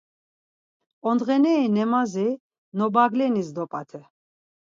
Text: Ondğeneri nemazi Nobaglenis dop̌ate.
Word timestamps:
Ondğeneri 1.09 1.65
nemazi 1.75 2.27
Nobaglenis 2.77 3.49
dop̌ate. 3.55 4.01